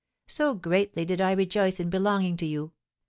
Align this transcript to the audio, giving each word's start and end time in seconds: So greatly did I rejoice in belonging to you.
So 0.25 0.55
greatly 0.55 1.05
did 1.05 1.21
I 1.21 1.33
rejoice 1.33 1.79
in 1.79 1.91
belonging 1.91 2.35
to 2.37 2.45
you. 2.47 2.71